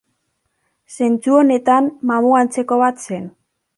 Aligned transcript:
Zentzu 0.95 1.37
honetan, 1.41 1.91
mamu 2.13 2.33
antzeko 2.41 2.81
bat 2.85 3.05
zen. 3.11 3.29